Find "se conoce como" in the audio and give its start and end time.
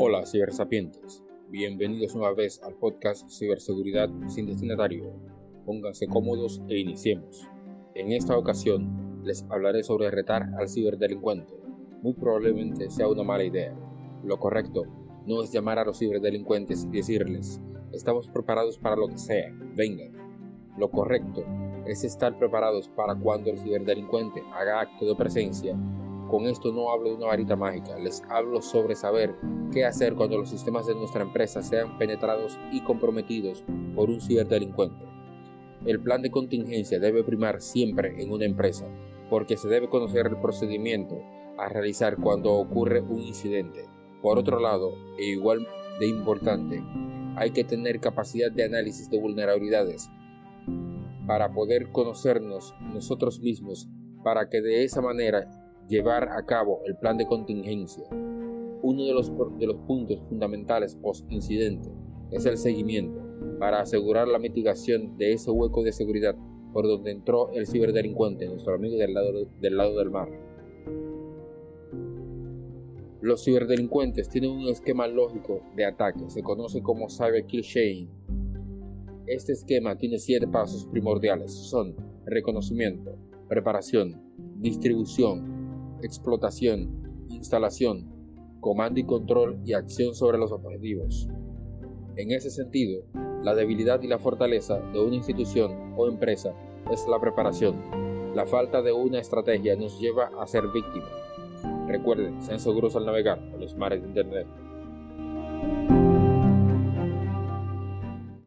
76.28-77.08